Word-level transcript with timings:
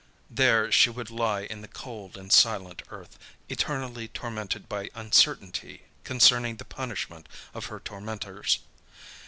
There, 0.31 0.71
she 0.71 0.89
would 0.89 1.11
lie 1.11 1.41
in 1.41 1.61
the 1.61 1.67
cold 1.67 2.17
and 2.17 2.33
silent 2.33 2.81
earth, 2.89 3.19
eternally 3.49 4.07
tormented 4.07 4.67
by 4.67 4.89
uncertainty 4.95 5.83
concerning 6.03 6.57
the 6.57 6.65
punishment 6.65 7.29
of 7.53 7.65
her 7.67 7.79
tormentors. 7.79 8.57